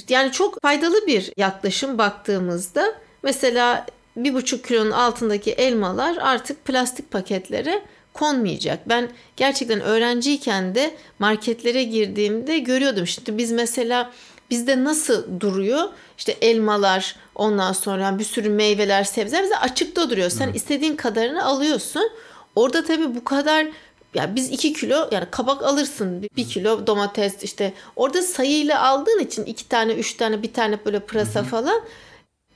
Yani 0.09 0.31
çok 0.31 0.61
faydalı 0.61 1.07
bir 1.07 1.33
yaklaşım 1.37 1.97
baktığımızda 1.97 2.95
mesela 3.23 3.85
bir 4.15 4.33
buçuk 4.33 4.65
kilonun 4.65 4.91
altındaki 4.91 5.51
elmalar 5.51 6.17
artık 6.17 6.65
plastik 6.65 7.11
paketlere 7.11 7.83
konmayacak. 8.13 8.89
Ben 8.89 9.09
gerçekten 9.37 9.81
öğrenciyken 9.81 10.75
de 10.75 10.95
marketlere 11.19 11.83
girdiğimde 11.83 12.59
görüyordum. 12.59 13.07
Şimdi 13.07 13.37
biz 13.37 13.51
mesela 13.51 14.11
bizde 14.49 14.83
nasıl 14.83 15.39
duruyor? 15.39 15.89
İşte 16.17 16.35
elmalar, 16.41 17.15
ondan 17.35 17.73
sonra 17.73 18.19
bir 18.19 18.23
sürü 18.23 18.49
meyveler, 18.49 19.03
sebzeler 19.03 19.43
bize 19.43 19.57
açıkta 19.57 20.09
duruyor. 20.09 20.29
Sen 20.29 20.47
Hı. 20.47 20.55
istediğin 20.55 20.95
kadarını 20.95 21.45
alıyorsun. 21.45 22.09
Orada 22.55 22.85
tabii 22.85 23.15
bu 23.15 23.23
kadar 23.23 23.67
ya 24.13 24.35
biz 24.35 24.51
2 24.51 24.73
kilo 24.73 25.09
yani 25.11 25.25
kabak 25.31 25.63
alırsın. 25.63 26.29
1 26.37 26.47
kilo 26.47 26.87
domates 26.87 27.43
işte 27.43 27.73
orada 27.95 28.21
sayıyla 28.21 28.83
aldığın 28.87 29.19
için 29.19 29.45
2 29.45 29.69
tane, 29.69 29.93
3 29.93 30.13
tane, 30.13 30.43
bir 30.43 30.53
tane 30.53 30.85
böyle 30.85 30.99
pırasa 30.99 31.43
falan. 31.43 31.81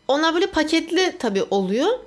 Onlar 0.08 0.34
böyle 0.34 0.46
paketli 0.46 1.16
tabii 1.20 1.44
oluyor 1.44 2.00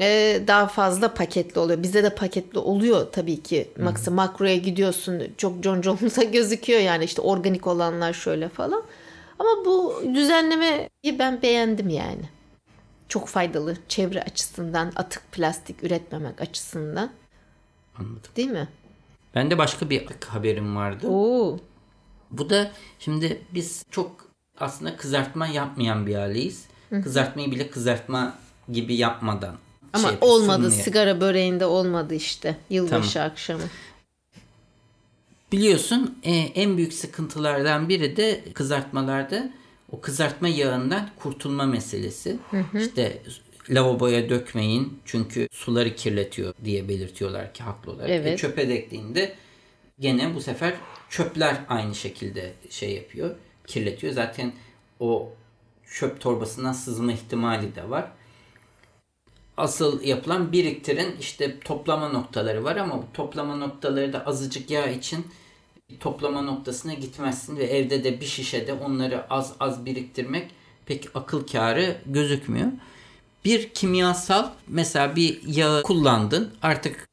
e, 0.00 0.40
daha 0.46 0.66
fazla 0.66 1.14
paketli 1.14 1.58
oluyor. 1.58 1.82
Bizde 1.82 2.02
de 2.02 2.14
paketli 2.14 2.58
oluyor 2.58 3.06
tabii 3.12 3.42
ki. 3.42 3.68
Maksa 3.78 4.10
makroya 4.10 4.56
gidiyorsun 4.56 5.22
çok 5.36 5.62
concomuza 5.62 6.22
gözüküyor 6.32 6.80
yani 6.80 7.04
işte 7.04 7.22
organik 7.22 7.66
olanlar 7.66 8.12
şöyle 8.12 8.48
falan. 8.48 8.82
Ama 9.38 9.50
bu 9.64 10.02
düzenlemeyi 10.14 10.88
ben 11.18 11.42
beğendim 11.42 11.88
yani. 11.88 12.22
Çok 13.08 13.28
faydalı 13.28 13.76
çevre 13.88 14.22
açısından, 14.22 14.92
atık 14.96 15.32
plastik 15.32 15.84
üretmemek 15.84 16.40
açısından. 16.40 17.10
Anladım. 17.98 18.30
Değil 18.36 18.50
mi? 18.50 18.68
Ben 19.34 19.50
de 19.50 19.58
başka 19.58 19.90
bir 19.90 20.06
haberim 20.28 20.76
vardı. 20.76 21.08
Oo. 21.08 21.58
Bu 22.30 22.50
da 22.50 22.70
şimdi 22.98 23.42
biz 23.54 23.84
çok 23.90 24.26
aslında 24.60 24.96
kızartma 24.96 25.46
yapmayan 25.46 26.06
bir 26.06 26.14
aileyiz. 26.14 26.64
Hı. 26.90 27.02
Kızartmayı 27.02 27.50
bile 27.50 27.70
kızartma 27.70 28.34
gibi 28.72 28.94
yapmadan 28.94 29.56
ama 29.98 30.08
şey, 30.08 30.18
olmadı 30.20 30.62
sunmuyor. 30.62 30.84
sigara 30.84 31.20
böreğinde 31.20 31.66
olmadı 31.66 32.14
işte 32.14 32.56
yılbaşı 32.70 33.14
tamam. 33.14 33.30
akşamı. 33.30 33.62
Biliyorsun 35.52 36.18
e, 36.22 36.32
en 36.34 36.76
büyük 36.76 36.92
sıkıntılardan 36.92 37.88
biri 37.88 38.16
de 38.16 38.44
kızartmalarda 38.54 39.52
o 39.92 40.00
kızartma 40.00 40.48
yağından 40.48 41.10
kurtulma 41.18 41.66
meselesi. 41.66 42.36
Hı 42.50 42.56
hı. 42.56 42.78
İşte 42.78 43.22
lavaboya 43.70 44.30
dökmeyin 44.30 45.00
çünkü 45.04 45.48
suları 45.52 45.94
kirletiyor 45.94 46.54
diye 46.64 46.88
belirtiyorlar 46.88 47.54
ki 47.54 47.62
haklı 47.62 47.92
olarak. 47.92 48.10
E, 48.10 48.14
evet. 48.14 48.34
E, 48.34 48.36
çöpe 48.36 48.68
döktüğünde 48.68 49.34
gene 50.00 50.34
bu 50.34 50.40
sefer 50.40 50.74
çöpler 51.10 51.56
aynı 51.68 51.94
şekilde 51.94 52.52
şey 52.70 52.94
yapıyor, 52.94 53.34
kirletiyor. 53.66 54.12
Zaten 54.12 54.52
o 55.00 55.32
çöp 55.90 56.20
torbasından 56.20 56.72
sızma 56.72 57.12
ihtimali 57.12 57.74
de 57.74 57.90
var 57.90 58.12
asıl 59.56 60.02
yapılan 60.02 60.52
biriktirin 60.52 61.16
işte 61.20 61.60
toplama 61.60 62.08
noktaları 62.08 62.64
var 62.64 62.76
ama 62.76 62.98
bu 62.98 63.04
toplama 63.14 63.56
noktaları 63.56 64.12
da 64.12 64.26
azıcık 64.26 64.70
yağ 64.70 64.86
için 64.86 65.26
toplama 66.00 66.42
noktasına 66.42 66.94
gitmezsin 66.94 67.56
ve 67.56 67.64
evde 67.64 68.04
de 68.04 68.20
bir 68.20 68.26
şişede 68.26 68.72
onları 68.72 69.30
az 69.30 69.52
az 69.60 69.86
biriktirmek 69.86 70.50
pek 70.86 71.08
akıl 71.14 71.46
kârı 71.46 71.96
gözükmüyor. 72.06 72.68
Bir 73.44 73.68
kimyasal 73.68 74.50
mesela 74.68 75.16
bir 75.16 75.42
yağ 75.46 75.82
kullandın 75.82 76.54
artık 76.62 77.08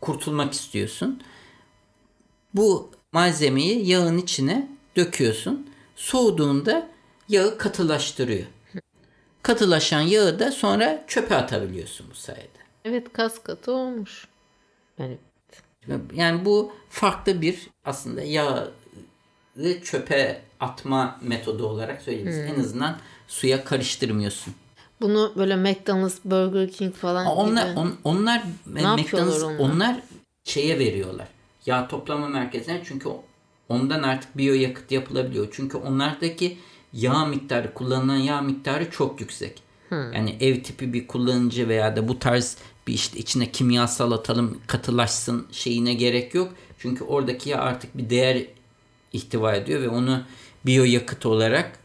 kurtulmak 0.00 0.52
istiyorsun. 0.52 1.22
Bu 2.54 2.90
malzemeyi 3.12 3.88
yağın 3.88 4.18
içine 4.18 4.68
döküyorsun. 4.96 5.70
Soğuduğunda 5.96 6.90
yağı 7.28 7.58
katılaştırıyor 7.58 8.46
katılaşan 9.42 10.00
yağı 10.00 10.38
da 10.38 10.52
sonra 10.52 11.04
çöpe 11.06 11.34
atabiliyorsun 11.34 12.06
bu 12.10 12.14
sayede. 12.14 12.58
Evet 12.84 13.12
kas 13.12 13.42
katı 13.42 13.72
olmuş. 13.72 14.28
Yani 14.98 15.18
yani 16.14 16.44
bu 16.44 16.72
farklı 16.90 17.40
bir 17.42 17.70
aslında 17.84 18.22
yağı 18.22 18.72
çöpe 19.84 20.42
atma 20.60 21.18
metodu 21.22 21.66
olarak 21.66 22.02
söyleyebiliriz. 22.02 22.48
Hmm. 22.48 22.54
En 22.54 22.60
azından 22.60 22.98
suya 23.28 23.64
karıştırmıyorsun. 23.64 24.54
Bunu 25.00 25.32
böyle 25.36 25.56
McDonald's, 25.56 26.18
Burger 26.24 26.70
King 26.70 26.94
falan 26.94 27.26
onlar, 27.26 27.70
gibi. 27.70 27.78
On, 27.78 27.96
onlar 28.04 28.42
ne 28.66 28.94
McDonald's 28.94 29.42
onlar? 29.42 29.58
onlar 29.58 30.00
şeye 30.44 30.78
veriyorlar. 30.78 31.28
Yağ 31.66 31.88
toplama 31.88 32.28
merkezine 32.28 32.82
çünkü 32.84 33.08
ondan 33.68 34.02
artık 34.02 34.36
biyoyakıt 34.36 34.92
yapılabiliyor. 34.92 35.48
Çünkü 35.52 35.76
onlardaki 35.76 36.58
yağ 36.92 37.24
miktarı 37.24 37.74
kullanılan 37.74 38.16
yağ 38.16 38.40
miktarı 38.40 38.90
çok 38.90 39.20
yüksek. 39.20 39.62
Hmm. 39.88 40.12
Yani 40.12 40.36
ev 40.40 40.62
tipi 40.62 40.92
bir 40.92 41.06
kullanıcı 41.06 41.68
veya 41.68 41.96
da 41.96 42.08
bu 42.08 42.18
tarz 42.18 42.56
bir 42.86 42.92
işte 42.92 43.18
içine 43.18 43.52
kimyasal 43.52 44.12
atalım 44.12 44.60
katılaşsın 44.66 45.46
şeyine 45.52 45.94
gerek 45.94 46.34
yok. 46.34 46.52
Çünkü 46.78 47.04
oradaki 47.04 47.50
yağ 47.50 47.58
artık 47.58 47.98
bir 47.98 48.10
değer 48.10 48.46
ihtiva 49.12 49.54
ediyor 49.54 49.82
ve 49.82 49.88
onu 49.88 50.22
biyoyakıt 50.66 51.26
olarak 51.26 51.78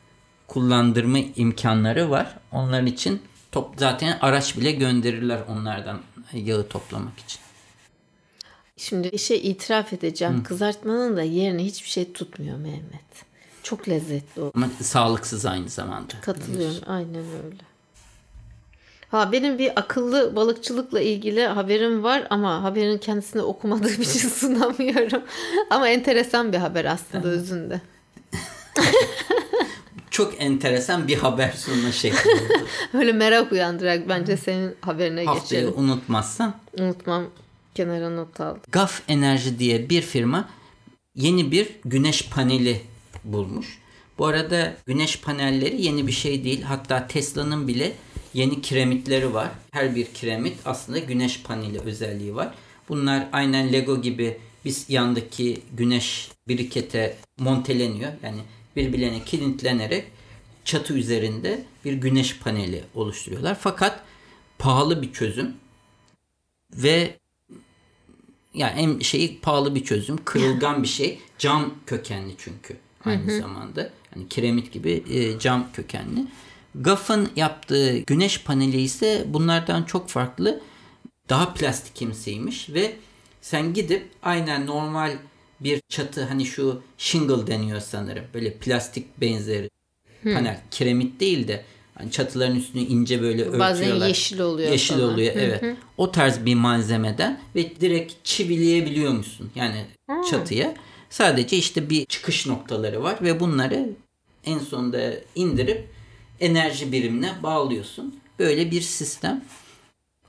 kullandırma 0.48 1.20
imkanları 1.20 2.10
var. 2.10 2.40
Onlar 2.52 2.84
için 2.84 3.22
top, 3.52 3.74
zaten 3.78 4.18
araç 4.22 4.58
bile 4.58 4.72
gönderirler 4.72 5.42
onlardan 5.48 6.02
yağı 6.34 6.68
toplamak 6.68 7.20
için. 7.20 7.40
Şimdi 8.78 9.12
bir 9.12 9.18
şey 9.18 9.38
itiraf 9.38 9.94
edeceğim. 9.94 10.40
Hı. 10.40 10.44
Kızartmanın 10.44 11.18
da 11.18 11.24
yerine 11.24 11.66
hiçbir 11.66 11.90
şey 11.90 12.14
tutmuyor 12.14 12.58
Mehmet. 12.58 13.33
Çok 13.64 13.90
lezzetli 13.90 14.42
o. 14.42 14.52
Ama 14.56 14.70
sağlıksız 14.82 15.46
aynı 15.46 15.70
zamanda. 15.70 16.14
Katılıyorum. 16.22 16.78
Aynen 16.88 17.16
öyle. 17.46 17.58
Ha 19.10 19.32
benim 19.32 19.58
bir 19.60 19.80
akıllı 19.80 20.36
balıkçılıkla 20.36 21.02
ilgili 21.02 21.46
haberim 21.46 22.04
var 22.04 22.28
ama 22.30 22.64
haberin 22.64 22.98
kendisini 22.98 23.42
okumadığım 23.42 24.02
için 24.02 24.30
sunamıyorum. 24.36 25.22
ama 25.70 25.88
enteresan 25.90 26.54
bir 26.54 26.58
haber 26.58 26.86
aslında 26.86 27.28
özünde. 27.28 27.82
Çok 30.10 30.42
enteresan 30.42 31.08
bir 31.08 31.18
haber 31.18 31.52
sunma 31.52 31.92
şekli 31.92 32.30
oldu. 32.30 32.68
Öyle 32.94 33.12
merak 33.12 33.52
uyandırarak 33.52 34.10
bence 34.10 34.38
senin 34.38 34.76
haberine 34.82 35.26
Haftayı 35.26 35.62
geçelim. 35.66 35.84
unutmazsan. 35.84 36.56
Unutmam. 36.80 37.26
Kenara 37.76 38.10
not 38.10 38.40
aldım. 38.42 38.62
Gaf 38.72 39.02
Enerji 39.08 39.60
diye 39.60 39.90
bir 39.90 40.02
firma 40.02 40.50
yeni 41.16 41.52
bir 41.52 41.70
güneş 41.86 42.30
paneli 42.30 42.82
bulmuş. 43.24 43.80
Bu 44.18 44.26
arada 44.26 44.78
güneş 44.86 45.20
panelleri 45.20 45.82
yeni 45.82 46.08
bir 46.08 46.12
şey 46.12 46.44
değil. 46.44 46.62
Hatta 46.62 47.08
Tesla'nın 47.08 47.68
bile 47.68 47.94
yeni 48.34 48.62
kiremitleri 48.62 49.34
var. 49.34 49.50
Her 49.72 49.96
bir 49.96 50.06
kiremit 50.06 50.58
aslında 50.66 51.00
güneş 51.00 51.42
paneli 51.44 51.80
özelliği 51.80 52.36
var. 52.36 52.54
Bunlar 52.90 53.28
aynen 53.32 53.74
Lego 53.74 54.02
gibi 54.02 54.38
biz 54.66 54.86
yandaki 54.90 55.62
güneş 55.74 56.32
birikete 56.48 57.18
monteleniyor. 57.40 58.12
Yani 58.24 58.42
birbirlerine 58.76 59.24
kilitlenerek 59.24 60.06
çatı 60.66 60.94
üzerinde 60.94 61.64
bir 61.86 61.94
güneş 61.94 62.40
paneli 62.40 62.84
oluşturuyorlar. 62.96 63.58
Fakat 63.62 64.00
pahalı 64.60 65.02
bir 65.02 65.14
çözüm 65.14 65.54
ve 66.74 67.18
yani 68.54 68.82
en 68.82 69.00
şeyi 69.00 69.40
pahalı 69.40 69.76
bir 69.76 69.84
çözüm. 69.84 70.26
Kırılgan 70.26 70.84
bir 70.84 70.88
şey. 70.88 71.20
Cam 71.38 71.74
kökenli 71.86 72.34
çünkü 72.38 72.78
aynı 73.06 73.38
zamanda. 73.40 73.90
Yani 74.16 74.30
kiremit 74.30 74.72
gibi 74.74 75.04
e, 75.10 75.40
cam 75.40 75.68
kökenli. 75.74 76.26
GAF'ın 76.76 77.30
yaptığı 77.36 77.98
güneş 77.98 78.42
paneli 78.44 78.82
ise 78.82 79.24
bunlardan 79.28 79.84
çok 79.84 80.10
farklı. 80.10 80.62
Daha 81.30 81.54
plastikimsiymiş 81.54 82.70
ve 82.70 82.96
sen 83.42 83.74
gidip 83.74 84.10
aynen 84.24 84.66
normal 84.66 85.18
bir 85.60 85.82
çatı 85.90 86.24
hani 86.24 86.46
şu 86.46 86.82
shingle 86.98 87.48
deniyor 87.48 87.80
sanırım. 87.80 88.24
Böyle 88.34 88.54
plastik 88.54 89.22
benzeri 89.22 89.70
panel. 90.24 90.62
Kiremit 90.72 91.20
değil 91.20 91.48
de 91.48 91.64
hani 91.96 92.12
çatıların 92.12 92.56
üstünü 92.56 92.82
ince 92.82 93.22
böyle 93.22 93.60
Bazen 93.60 93.84
örtüyorlar. 93.84 94.08
yeşil 94.08 94.40
oluyor 94.40 94.72
Yeşil 94.72 94.96
falan. 94.96 95.14
oluyor 95.14 95.34
evet. 95.36 95.64
O 95.98 96.12
tarz 96.12 96.46
bir 96.46 96.56
malzemeden 96.56 97.40
ve 97.56 97.76
direkt 97.82 98.14
çivileyebiliyormuşsun. 98.24 99.52
Yani 99.56 99.86
çatıya. 100.32 100.74
Sadece 101.18 101.58
işte 101.58 101.90
bir 101.90 102.06
çıkış 102.06 102.46
noktaları 102.48 103.04
var 103.04 103.18
ve 103.22 103.40
bunları 103.40 103.90
en 104.46 104.60
sonunda 104.60 105.14
indirip 105.36 105.90
enerji 106.40 106.92
birimine 106.92 107.34
bağlıyorsun. 107.44 108.20
Böyle 108.40 108.72
bir 108.72 108.82
sistem. 108.82 109.44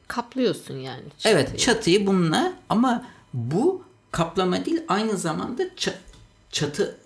Kaplıyorsun 0.08 0.76
yani. 0.78 1.02
Evet 1.24 1.46
çatıyı. 1.46 1.58
çatıyı 1.58 2.06
bununla 2.06 2.52
ama 2.68 3.06
bu 3.34 3.82
kaplama 4.10 4.64
değil 4.64 4.80
aynı 4.88 5.16
zamanda 5.16 5.62
ça- 5.62 5.98
çatı 6.50 6.98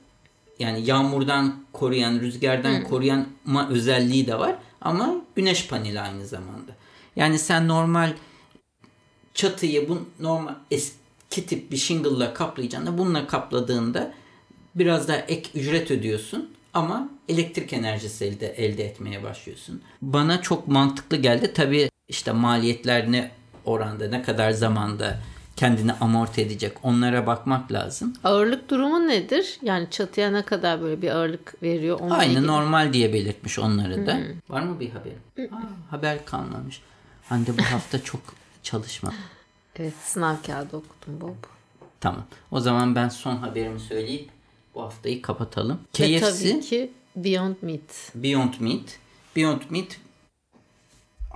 yani 0.58 0.87
yağmurdan 0.87 1.64
koruyan, 1.73 2.20
rüzgardan 2.20 2.85
koruyan 2.85 3.26
ma- 3.49 3.68
özelliği 3.68 4.26
de 4.26 4.38
var 4.38 4.54
ama 4.80 5.14
güneş 5.37 5.66
paneli 5.66 6.00
aynı 6.00 6.26
zamanda. 6.26 6.73
Yani 7.16 7.38
sen 7.38 7.68
normal 7.68 8.12
çatıyı 9.34 9.88
bu 9.88 10.08
normal 10.21 10.54
eski 10.71 11.07
tip 11.30 11.73
bir 11.73 11.76
shingle'la 11.76 12.34
kaplayacağında 12.34 12.99
bununla 12.99 13.26
kapladığında 13.26 14.12
biraz 14.75 15.08
daha 15.08 15.17
ek 15.17 15.50
ücret 15.54 15.91
ödüyorsun 15.91 16.50
ama 16.75 17.08
elektrik 17.28 17.73
enerjisi 17.73 18.25
elde, 18.25 18.47
elde 18.49 18.84
etmeye 18.84 19.23
başlıyorsun. 19.23 19.82
Bana 20.02 20.43
çok 20.43 20.69
mantıklı 20.69 21.17
geldi. 21.17 21.52
Tabii 21.54 21.91
işte 22.08 22.32
maliyetler 22.32 23.12
ne 23.12 23.30
oranda 23.64 24.08
ne 24.08 24.23
kadar 24.23 24.50
zamanda 24.50 25.19
kendini 25.56 25.93
amorti 25.93 26.41
edecek 26.41 26.73
onlara 26.82 27.26
bakmak 27.26 27.73
lazım. 27.73 28.12
Ağırlık 28.25 28.71
durumu 28.71 29.08
nedir? 29.08 29.58
Yani 29.62 29.86
çatıya 29.91 30.30
ne 30.30 30.43
kadar 30.43 30.82
böyle 30.82 31.02
bir 31.02 31.08
ağırlık 31.10 31.62
veriyor? 31.62 32.00
Onunla 32.00 32.17
Aynı 32.17 32.32
ilgili. 32.32 32.47
normal 32.47 32.93
diye 32.93 33.12
belirtmiş 33.12 33.58
onları 33.58 34.06
da. 34.06 34.19
Var 34.49 34.62
mı 34.62 34.80
bir 34.80 34.91
haber? 34.91 35.47
Aa, 35.56 35.91
haber 35.91 36.25
kalmamış. 36.25 36.80
Hande 37.28 37.58
bu 37.58 37.62
hafta 37.62 38.02
çok 38.04 38.21
çalışma. 38.62 39.12
Evet 39.78 39.95
sınav 40.04 40.36
kağıdı 40.47 40.76
okudum 40.76 41.21
Bob. 41.21 41.45
Tamam. 42.00 42.26
O 42.50 42.60
zaman 42.60 42.95
ben 42.95 43.08
son 43.08 43.36
haberimi 43.36 43.80
söyleyip 43.80 44.30
bu 44.75 44.82
haftayı 44.82 45.23
kapatalım. 45.23 45.80
Ve 46.00 46.19
KFC 46.19 46.50
tabii 46.50 46.60
ki 46.60 46.93
Beyond 47.17 47.56
Meat. 47.62 48.12
Beyond 48.14 48.54
Meat. 48.60 48.99
Beyond 49.36 49.60
Meat 49.71 49.99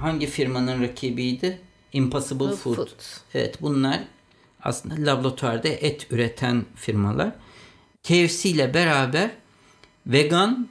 hangi 0.02 0.26
firmanın 0.26 0.82
rakibiydi? 0.82 1.60
Impossible 1.92 2.50
The 2.50 2.56
Food. 2.56 2.76
Food. 2.76 2.88
Evet 3.34 3.62
bunlar 3.62 4.04
aslında 4.62 5.10
laboratuvarda 5.10 5.68
et 5.68 6.12
üreten 6.12 6.64
firmalar. 6.74 7.32
KFC 8.02 8.48
ile 8.48 8.74
beraber 8.74 9.30
vegan 10.06 10.68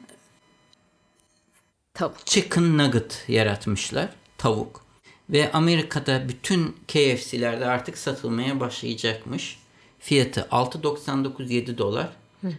Tavuk. 1.93 2.25
chicken 2.25 2.77
nugget 2.77 3.25
yaratmışlar. 3.27 4.09
Tavuk. 4.37 4.85
Ve 5.29 5.51
Amerika'da 5.51 6.29
bütün 6.29 6.75
KFC'lerde 6.87 7.65
artık 7.65 7.97
satılmaya 7.97 8.59
başlayacakmış. 8.59 9.59
Fiyatı 9.99 10.41
6.99 10.51 11.53
7 11.53 11.77
dolar. 11.77 12.09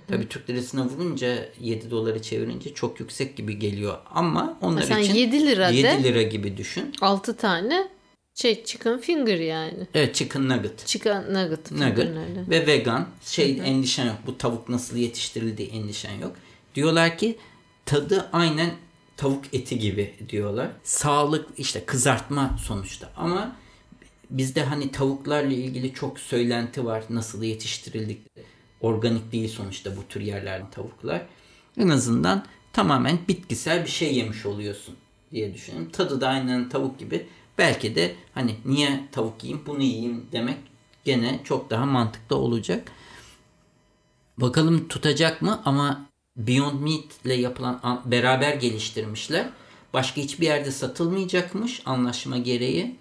Tabii 0.08 0.28
Türk 0.28 0.50
lirasına 0.50 0.84
vurunca 0.84 1.48
7 1.60 1.90
doları 1.90 2.22
çevirince 2.22 2.74
çok 2.74 3.00
yüksek 3.00 3.36
gibi 3.36 3.58
geliyor. 3.58 3.98
Ama 4.10 4.58
onlar 4.60 4.82
Sen 4.82 4.98
için 4.98 5.14
7 5.14 5.46
lira 5.46 5.72
de. 5.72 5.76
7 5.76 6.04
lira 6.04 6.22
gibi 6.22 6.56
düşün. 6.56 6.92
6 7.00 7.36
tane 7.36 7.88
şey 8.34 8.64
chicken 8.64 8.98
finger 9.00 9.38
yani. 9.38 9.86
Evet 9.94 10.14
chicken 10.14 10.48
nugget. 10.48 10.86
Chicken 10.86 11.34
nugget. 11.34 11.70
Nugget 11.70 12.08
ve 12.50 12.66
vegan. 12.66 13.08
Şey 13.24 13.60
endişen 13.64 14.06
yok. 14.06 14.16
Bu 14.26 14.38
tavuk 14.38 14.68
nasıl 14.68 14.96
yetiştirildiği 14.96 15.68
endişen 15.68 16.14
yok. 16.14 16.32
Diyorlar 16.74 17.18
ki 17.18 17.38
tadı 17.86 18.28
aynen 18.32 18.70
tavuk 19.16 19.44
eti 19.54 19.78
gibi 19.78 20.14
diyorlar. 20.28 20.70
Sağlık 20.82 21.48
işte 21.56 21.84
kızartma 21.84 22.58
sonuçta 22.62 23.10
ama 23.16 23.56
bizde 24.30 24.64
hani 24.64 24.92
tavuklarla 24.92 25.52
ilgili 25.52 25.94
çok 25.94 26.18
söylenti 26.18 26.84
var. 26.84 27.04
Nasıl 27.10 27.42
yetiştirildik? 27.42 28.18
Organik 28.80 29.32
değil 29.32 29.48
sonuçta 29.48 29.96
bu 29.96 30.08
tür 30.08 30.20
yerlerin 30.20 30.66
tavuklar. 30.66 31.26
En 31.76 31.88
azından 31.88 32.44
tamamen 32.72 33.18
bitkisel 33.28 33.84
bir 33.84 33.90
şey 33.90 34.14
yemiş 34.14 34.46
oluyorsun 34.46 34.96
diye 35.32 35.54
düşünüyorum. 35.54 35.90
Tadı 35.92 36.20
da 36.20 36.28
aynen 36.28 36.68
tavuk 36.68 36.98
gibi. 36.98 37.26
Belki 37.58 37.94
de 37.94 38.14
hani 38.34 38.56
niye 38.64 39.08
tavuk 39.12 39.44
yiyeyim 39.44 39.66
bunu 39.66 39.82
yiyeyim 39.82 40.26
demek 40.32 40.58
gene 41.04 41.40
çok 41.44 41.70
daha 41.70 41.86
mantıklı 41.86 42.36
olacak. 42.36 42.92
Bakalım 44.38 44.88
tutacak 44.88 45.42
mı 45.42 45.62
ama 45.64 46.06
Beyond 46.36 46.80
Meat 46.80 47.24
ile 47.24 47.34
yapılan 47.34 48.02
beraber 48.04 48.54
geliştirmişler. 48.54 49.48
Başka 49.92 50.20
hiçbir 50.20 50.46
yerde 50.46 50.70
satılmayacakmış 50.70 51.82
anlaşma 51.84 52.38
gereği. 52.38 52.96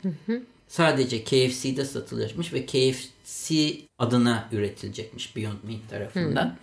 Sadece 0.67 1.23
KFC'de 1.23 1.85
satılacakmış 1.85 2.53
ve 2.53 2.65
KFC 2.65 3.77
adına 3.99 4.49
üretilecekmiş 4.51 5.35
Beyond 5.35 5.57
Meat 5.63 5.89
tarafından. 5.89 6.57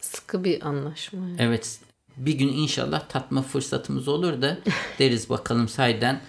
Sıkı 0.00 0.44
bir 0.44 0.66
anlaşma. 0.66 1.18
yani. 1.18 1.36
Evet 1.38 1.80
bir 2.16 2.34
gün 2.34 2.48
inşallah 2.48 3.08
tatma 3.08 3.42
fırsatımız 3.42 4.08
olur 4.08 4.42
da 4.42 4.58
deriz 4.98 5.30
bakalım 5.30 5.68
sayden 5.68 6.20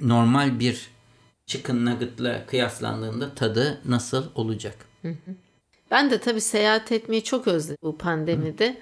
normal 0.00 0.60
bir 0.60 0.88
chicken 1.46 1.84
nugget'la 1.86 2.46
kıyaslandığında 2.46 3.34
tadı 3.34 3.80
nasıl 3.84 4.24
olacak? 4.34 4.76
Ben 5.94 6.10
de 6.10 6.18
tabii 6.18 6.40
seyahat 6.40 6.92
etmeyi 6.92 7.24
çok 7.24 7.46
özledim 7.46 7.78
bu 7.82 7.98
pandemide. 7.98 8.76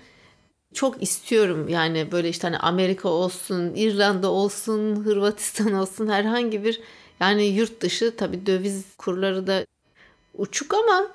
Çok 0.75 1.03
istiyorum 1.03 1.69
yani 1.69 2.13
böyle 2.13 2.29
işte 2.29 2.47
hani 2.49 2.59
Amerika 2.59 3.09
olsun, 3.09 3.75
İrlanda 3.75 4.31
olsun, 4.31 5.05
Hırvatistan 5.05 5.73
olsun 5.81 6.09
herhangi 6.09 6.65
bir 6.65 6.81
yani 7.21 7.45
yurt 7.45 7.81
dışı 7.81 8.17
tabii 8.17 8.47
döviz 8.47 8.85
kurları 8.99 9.47
da 9.47 9.67
uçuk 10.39 10.75
ama 10.75 11.09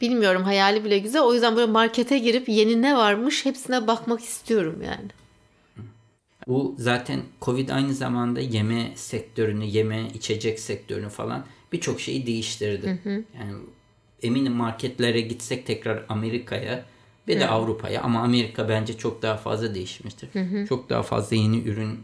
bilmiyorum 0.00 0.42
hayali 0.42 0.84
bile 0.84 0.98
güzel. 0.98 1.22
O 1.22 1.34
yüzden 1.34 1.56
böyle 1.56 1.72
markete 1.72 2.18
girip 2.18 2.48
yeni 2.48 2.82
ne 2.82 2.96
varmış 2.96 3.44
hepsine 3.44 3.86
bakmak 3.86 4.20
istiyorum 4.20 4.82
yani. 4.84 5.08
Bu 6.48 6.74
zaten 6.78 7.22
Covid 7.42 7.68
aynı 7.68 7.94
zamanda 7.94 8.40
yeme 8.40 8.92
sektörünü, 8.96 9.64
yeme 9.64 10.08
içecek 10.14 10.60
sektörünü 10.60 11.08
falan 11.08 11.44
birçok 11.72 12.00
şeyi 12.00 12.26
değiştirdi. 12.26 12.98
Yani 13.38 13.54
eminim 14.22 14.52
marketlere 14.52 15.20
gitsek 15.20 15.66
tekrar 15.66 16.04
Amerika'ya 16.08 16.84
ve 17.28 17.40
de 17.40 17.48
Avrupa'ya 17.48 18.02
ama 18.02 18.20
Amerika 18.20 18.68
bence 18.68 18.98
çok 18.98 19.22
daha 19.22 19.36
fazla 19.36 19.74
değişmiştir. 19.74 20.28
Çok 20.68 20.90
daha 20.90 21.02
fazla 21.02 21.36
yeni 21.36 21.58
ürün 21.58 22.00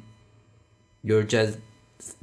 göreceğiz 1.05 1.55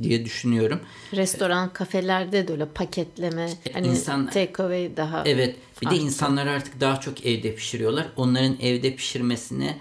diye 0.01 0.25
düşünüyorum. 0.25 0.79
Restoran, 1.15 1.73
kafelerde 1.73 2.47
de 2.47 2.51
öyle 2.51 2.65
paketleme, 2.65 3.49
hani 3.73 3.87
İnsan- 3.87 4.29
take 4.29 4.63
away 4.63 4.97
daha. 4.97 5.23
Evet. 5.25 5.55
Bir 5.81 5.89
de 5.89 5.95
insanlar 5.95 6.47
artık 6.47 6.79
daha 6.81 6.99
çok 6.99 7.25
evde 7.25 7.55
pişiriyorlar. 7.55 8.07
Onların 8.15 8.57
evde 8.61 8.95
pişirmesine 8.95 9.77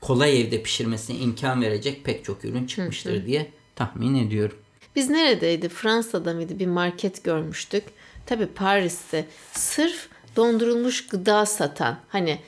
kolay 0.00 0.40
evde 0.40 0.62
pişirmesine 0.62 1.16
imkan 1.16 1.62
verecek 1.62 2.04
pek 2.04 2.24
çok 2.24 2.44
ürün 2.44 2.66
çıkmıştır 2.66 3.26
diye 3.26 3.50
tahmin 3.76 4.14
ediyorum. 4.26 4.56
Biz 4.96 5.10
neredeydi? 5.10 5.68
Fransa'da 5.68 6.34
mıydı? 6.34 6.58
Bir 6.58 6.66
market 6.66 7.24
görmüştük. 7.24 7.84
Tabii 8.26 8.46
Paris'te 8.46 9.26
sırf 9.52 10.08
dondurulmuş 10.36 11.06
gıda 11.06 11.46
satan 11.46 11.96
hani 12.08 12.38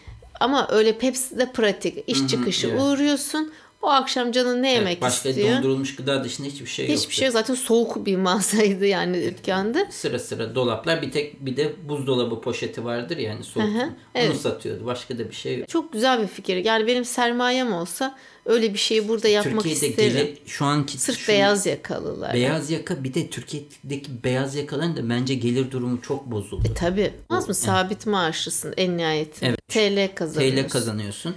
ama 0.41 0.69
öyle 0.71 0.99
Pepsi'de 0.99 1.53
pratik 1.53 2.05
iş 2.07 2.29
çıkışı 2.29 2.69
uğruyorsun. 2.69 3.53
O 3.85 3.89
akşam 3.89 4.33
canın 4.33 4.63
ne 4.63 4.73
yemek 4.73 4.93
Evet, 4.93 5.03
başka 5.03 5.29
istiyor? 5.29 5.57
dondurulmuş 5.57 5.97
gıda 5.97 6.25
dışında 6.25 6.49
hiçbir 6.49 6.67
şey 6.67 6.87
yoktu. 6.89 7.01
Hiçbir 7.01 7.15
şey. 7.15 7.31
Zaten 7.31 7.55
soğuk 7.55 8.07
bir 8.07 8.17
mağazaydı 8.17 8.87
yani 8.87 9.25
dükkanda. 9.25 9.87
Sıra 9.91 10.19
sıra 10.19 10.55
dolaplar 10.55 11.03
bir 11.03 11.13
tek 11.13 11.47
bir 11.47 11.57
de 11.57 11.73
buzdolabı 11.89 12.41
poşeti 12.41 12.85
vardır 12.85 13.17
yani 13.17 13.45
soğuk. 13.45 13.67
Hı 13.67 13.71
hı, 13.71 13.83
Onu 13.83 13.93
evet. 14.15 14.37
satıyordu. 14.37 14.87
Başka 14.87 15.19
da 15.19 15.29
bir 15.31 15.35
şey 15.35 15.59
yok. 15.59 15.69
Çok 15.69 15.93
güzel 15.93 16.23
bir 16.23 16.27
fikir. 16.27 16.57
Yani 16.57 16.87
benim 16.87 17.05
sermayem 17.05 17.73
olsa 17.73 18.17
öyle 18.47 18.73
bir 18.73 18.79
şeyi 18.79 19.09
burada 19.09 19.29
yapmak 19.29 19.55
Türkiye'de 19.65 19.89
isterim. 19.89 20.13
gelir 20.13 20.39
şu 20.47 20.65
anki 20.65 20.99
Sırf 20.99 21.19
şu- 21.19 21.33
beyaz 21.33 21.67
yakalılar. 21.67 22.35
beyaz 22.35 22.71
yaka 22.71 23.05
bir 23.05 23.15
de 23.15 23.31
Türkiye'deki 23.31 24.25
beyaz 24.25 24.55
yakaların 24.55 24.97
da 24.97 25.09
bence 25.11 25.35
gelir 25.35 25.71
durumu 25.71 26.03
çok 26.03 26.27
bozuldu. 26.27 26.69
E 26.71 26.75
tabii. 26.75 27.13
Olmaz 27.31 27.49
mı? 27.49 27.55
Sabit 27.55 28.07
maaşlısın 28.07 28.75
en 28.77 28.97
nihayetinde. 28.97 29.47
Evet. 29.49 29.59
TL 29.69 30.15
kazanıyorsun. 30.17 30.63
TL 30.63 30.69
kazanıyorsun. 30.69 31.35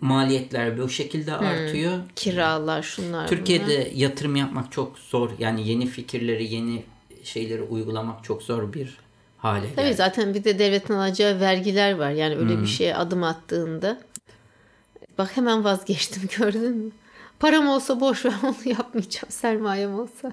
Maliyetler 0.00 0.78
bu 0.78 0.88
şekilde 0.88 1.32
artıyor. 1.34 1.98
Kiralar 2.16 2.82
şunlar 2.82 3.08
bunlar. 3.12 3.28
Türkiye'de 3.28 3.92
yatırım 3.94 4.36
yapmak 4.36 4.72
çok 4.72 4.98
zor. 4.98 5.30
Yani 5.38 5.68
yeni 5.68 5.86
fikirleri, 5.86 6.54
yeni 6.54 6.82
şeyleri 7.24 7.62
uygulamak 7.62 8.24
çok 8.24 8.42
zor 8.42 8.72
bir 8.72 8.96
hale 9.38 9.66
Tabii 9.76 9.84
geldi. 9.86 9.94
zaten 9.94 10.34
bir 10.34 10.44
de 10.44 10.58
devletin 10.58 10.94
alacağı 10.94 11.40
vergiler 11.40 11.92
var. 11.94 12.10
Yani 12.10 12.36
öyle 12.36 12.60
bir 12.62 12.66
şeye 12.66 12.96
adım 12.96 13.22
attığında. 13.22 14.00
Bak 15.18 15.36
hemen 15.36 15.64
vazgeçtim 15.64 16.22
gördün 16.38 16.76
mü? 16.76 16.90
Param 17.40 17.68
olsa 17.68 18.00
boş 18.00 18.24
ver 18.24 18.32
onu 18.44 18.56
yapmayacağım. 18.64 19.30
Sermayem 19.30 19.94
olsa. 20.00 20.32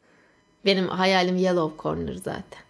Benim 0.64 0.88
hayalim 0.88 1.36
Yellow 1.36 1.82
Corner 1.82 2.14
zaten. 2.14 2.67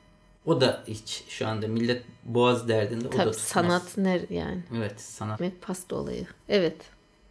O 0.49 0.61
da 0.61 0.85
hiç 0.89 1.25
şu 1.29 1.49
anda 1.49 1.69
millet 1.69 2.03
boğaz 2.25 2.69
derdinde 2.69 3.09
o 3.09 3.13
da 3.13 3.17
Tabii 3.17 3.31
tutmaz. 3.31 3.37
sanat 3.37 3.97
ne 3.97 4.21
yani? 4.31 4.63
Evet 4.77 5.01
sanat. 5.01 5.41
Ekmek 5.41 5.63
pasta 5.63 5.97
olayı. 5.97 6.27
Evet. 6.49 6.77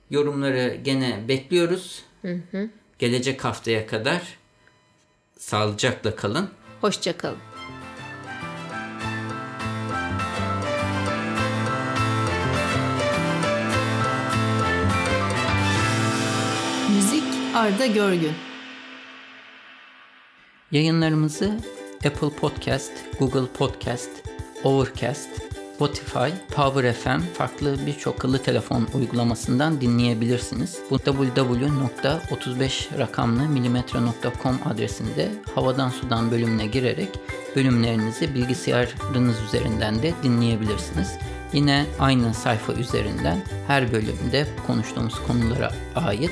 Yorumları 0.09 0.75
gene 0.83 1.27
bekliyoruz. 1.27 2.03
Gelecek 2.99 3.45
haftaya 3.45 3.87
kadar 3.87 4.37
sağlıcakla 5.37 6.15
kalın. 6.15 6.49
Hoşça 6.81 7.17
kalın. 7.17 7.37
Müzik 16.95 17.23
Arda 17.55 17.85
Görgün. 17.85 18.33
Yayınlarımızı 20.71 21.59
Apple 22.07 22.29
Podcast, 22.29 22.91
Google 23.19 23.47
Podcast, 23.57 24.09
Overcast, 24.63 25.29
Spotify, 25.75 26.29
Power 26.55 26.93
FM 26.93 27.19
farklı 27.33 27.77
birçok 27.85 28.15
akıllı 28.15 28.43
telefon 28.43 28.87
uygulamasından 28.93 29.81
dinleyebilirsiniz. 29.81 30.79
Bu 30.89 30.99
www.35 30.99 32.99
rakamlı 32.99 33.49
milimetre.com 33.49 34.59
adresinde 34.65 35.31
havadan 35.55 35.89
sudan 35.89 36.31
bölümüne 36.31 36.67
girerek 36.67 37.09
bölümlerinizi 37.55 38.35
bilgisayarınız 38.35 39.35
üzerinden 39.47 40.01
de 40.01 40.13
dinleyebilirsiniz. 40.23 41.13
Yine 41.53 41.85
aynı 41.99 42.33
sayfa 42.33 42.73
üzerinden 42.73 43.43
her 43.67 43.91
bölümde 43.91 44.47
konuştuğumuz 44.67 45.15
konulara 45.27 45.71
ait 45.95 46.31